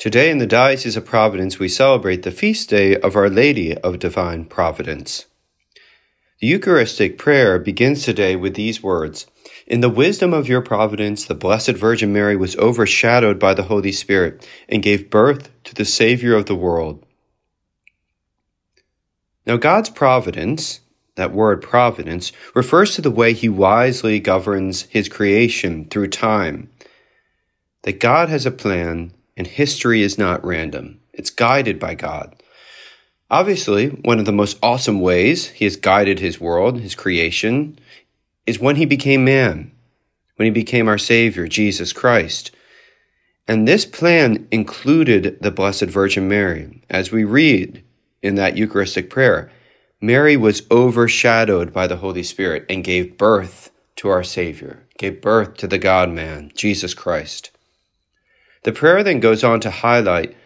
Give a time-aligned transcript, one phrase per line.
[0.00, 3.98] Today in the Diocese of Providence, we celebrate the feast day of Our Lady of
[3.98, 5.26] Divine Providence.
[6.40, 9.26] The Eucharistic prayer begins today with these words
[9.66, 13.92] In the wisdom of your providence, the Blessed Virgin Mary was overshadowed by the Holy
[13.92, 17.04] Spirit and gave birth to the Savior of the world.
[19.44, 20.80] Now, God's providence,
[21.16, 26.70] that word providence, refers to the way He wisely governs His creation through time.
[27.82, 31.00] That God has a plan and history is not random.
[31.14, 32.42] It's guided by God.
[33.30, 37.78] Obviously, one of the most awesome ways he has guided his world, his creation,
[38.44, 39.72] is when he became man,
[40.36, 42.50] when he became our Savior, Jesus Christ.
[43.48, 46.82] And this plan included the Blessed Virgin Mary.
[46.90, 47.82] As we read
[48.20, 49.50] in that Eucharistic prayer,
[50.02, 55.56] Mary was overshadowed by the Holy Spirit and gave birth to our Savior, gave birth
[55.56, 57.50] to the God man, Jesus Christ.
[58.62, 60.36] The prayer then goes on to highlight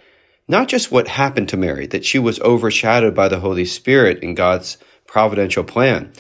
[0.47, 4.35] not just what happened to Mary, that she was overshadowed by the Holy Spirit in
[4.35, 4.77] God's
[5.07, 6.13] providential plan,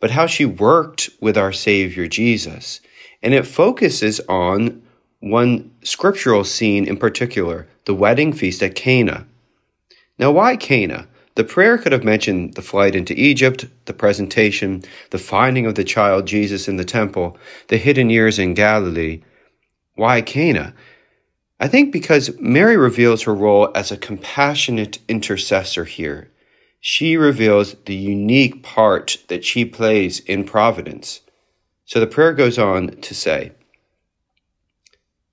[0.00, 2.80] but how she worked with our Savior Jesus.
[3.22, 4.82] And it focuses on
[5.20, 9.26] one scriptural scene in particular, the wedding feast at Cana.
[10.18, 11.08] Now, why Cana?
[11.34, 15.84] The prayer could have mentioned the flight into Egypt, the presentation, the finding of the
[15.84, 19.22] child Jesus in the temple, the hidden years in Galilee.
[19.94, 20.74] Why Cana?
[21.62, 26.28] I think because Mary reveals her role as a compassionate intercessor here.
[26.80, 31.20] She reveals the unique part that she plays in providence.
[31.84, 33.52] So the prayer goes on to say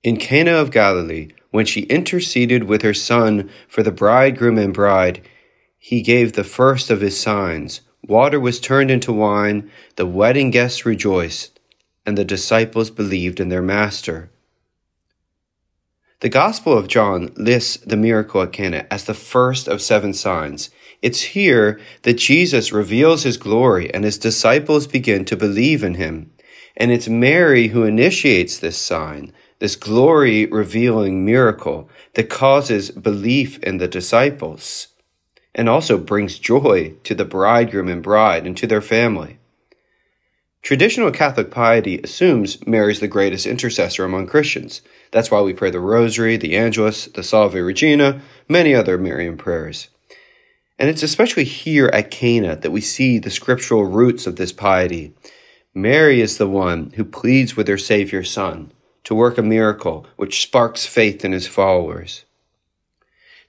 [0.03, 5.27] In Cana of Galilee, when she interceded with her son for the bridegroom and bride,
[5.79, 7.81] he gave the first of his signs.
[8.03, 11.59] Water was turned into wine, the wedding guests rejoiced,
[12.05, 14.29] and the disciples believed in their master.
[16.21, 20.69] The Gospel of John lists the miracle at Cana as the first of seven signs.
[21.01, 26.31] It's here that Jesus reveals his glory and his disciples begin to believe in him.
[26.75, 33.77] And it's Mary who initiates this sign, this glory revealing miracle that causes belief in
[33.77, 34.87] the disciples
[35.55, 39.38] and also brings joy to the bridegroom and bride and to their family.
[40.61, 44.81] Traditional Catholic piety assumes Mary's the greatest intercessor among Christians.
[45.11, 49.87] That's why we pray the Rosary, the Angelus, the Salve Regina, many other Marian prayers.
[50.77, 55.13] And it's especially here at Cana that we see the scriptural roots of this piety.
[55.73, 58.71] Mary is the one who pleads with her Savior Son
[59.05, 62.25] to work a miracle which sparks faith in his followers.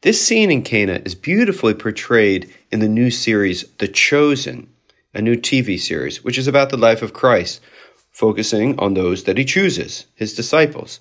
[0.02, 4.70] This scene in Cana is beautifully portrayed in the new series, The Chosen,
[5.14, 7.60] a new TV series, which is about the life of Christ,
[8.10, 11.00] focusing on those that he chooses, his disciples.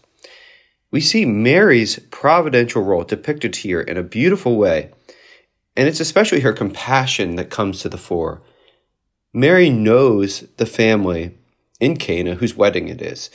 [0.91, 4.91] We see Mary's providential role depicted here in a beautiful way,
[5.75, 8.41] and it's especially her compassion that comes to the fore.
[9.33, 11.37] Mary knows the family
[11.79, 13.29] in Cana whose wedding it is.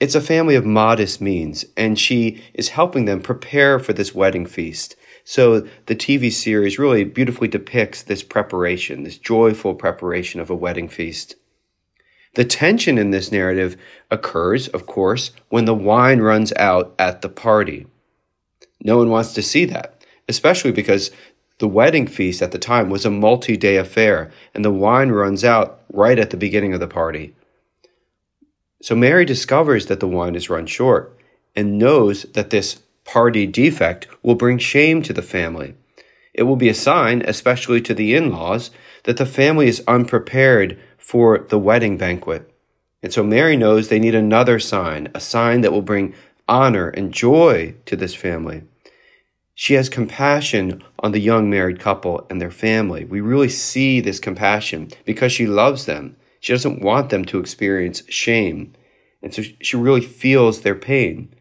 [0.00, 4.46] It's a family of modest means, and she is helping them prepare for this wedding
[4.46, 4.96] feast.
[5.28, 10.88] So the TV series really beautifully depicts this preparation, this joyful preparation of a wedding
[10.88, 11.34] feast.
[12.32, 13.76] The tension in this narrative
[14.10, 17.86] occurs, of course, when the wine runs out at the party.
[18.82, 21.10] No one wants to see that, especially because
[21.58, 25.44] the wedding feast at the time was a multi day affair, and the wine runs
[25.44, 27.34] out right at the beginning of the party.
[28.80, 31.14] So Mary discovers that the wine is run short
[31.54, 35.74] and knows that this party defect will bring shame to the family.
[36.34, 38.70] It will be a sign, especially to the in laws,
[39.04, 42.52] that the family is unprepared for the wedding banquet.
[43.02, 46.14] And so Mary knows they need another sign, a sign that will bring
[46.46, 48.64] honor and joy to this family.
[49.54, 53.06] She has compassion on the young married couple and their family.
[53.06, 56.16] We really see this compassion because she loves them.
[56.40, 58.74] She doesn't want them to experience shame.
[59.22, 61.34] And so she really feels their pain.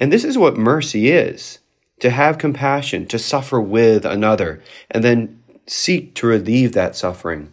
[0.00, 1.60] And this is what mercy is
[2.00, 7.52] to have compassion, to suffer with another, and then seek to relieve that suffering.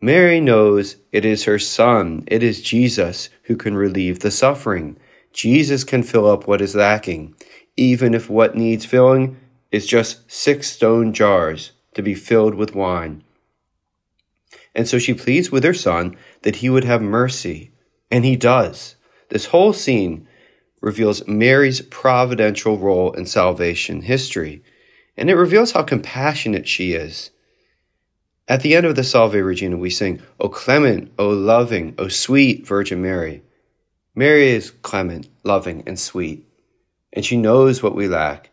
[0.00, 4.96] Mary knows it is her Son, it is Jesus who can relieve the suffering.
[5.32, 7.34] Jesus can fill up what is lacking,
[7.76, 9.38] even if what needs filling
[9.70, 13.22] is just six stone jars to be filled with wine.
[14.74, 17.70] And so she pleads with her Son that he would have mercy,
[18.10, 18.96] and he does.
[19.28, 20.26] This whole scene
[20.82, 24.62] reveals Mary's providential role in salvation history,
[25.16, 27.30] and it reveals how compassionate she is.
[28.48, 32.66] At the end of the Salve Regina, we sing, O clement, O loving, O sweet
[32.66, 33.42] Virgin Mary.
[34.14, 36.46] Mary is clement, loving, and sweet.
[37.12, 38.50] and she knows what we lack.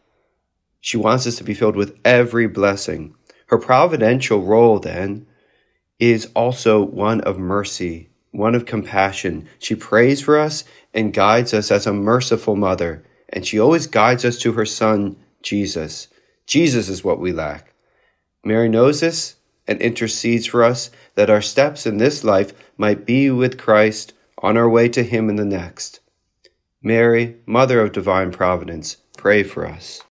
[0.81, 3.15] She wants us to be filled with every blessing.
[3.47, 5.25] Her providential role, then,
[5.97, 9.47] is also one of mercy, one of compassion.
[9.59, 14.25] She prays for us and guides us as a merciful mother, and she always guides
[14.25, 16.07] us to her Son, Jesus.
[16.45, 17.73] Jesus is what we lack.
[18.43, 19.35] Mary knows this
[19.67, 24.57] and intercedes for us that our steps in this life might be with Christ on
[24.57, 25.99] our way to Him in the next.
[26.81, 30.01] Mary, Mother of Divine Providence, pray for us.